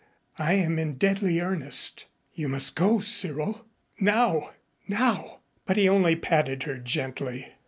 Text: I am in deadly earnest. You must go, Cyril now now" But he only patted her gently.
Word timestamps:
I 0.39 0.53
am 0.53 0.79
in 0.79 0.95
deadly 0.95 1.39
earnest. 1.41 2.07
You 2.33 2.49
must 2.49 2.75
go, 2.75 3.01
Cyril 3.01 3.67
now 3.99 4.49
now" 4.87 5.41
But 5.67 5.77
he 5.77 5.87
only 5.87 6.15
patted 6.15 6.63
her 6.63 6.79
gently. 6.79 7.47